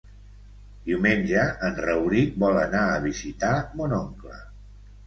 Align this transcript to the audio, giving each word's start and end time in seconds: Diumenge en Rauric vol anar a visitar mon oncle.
Diumenge 0.87 1.43
en 1.69 1.77
Rauric 1.87 2.35
vol 2.45 2.59
anar 2.65 2.85
a 2.87 2.99
visitar 3.07 3.55
mon 3.81 3.97
oncle. 4.03 4.43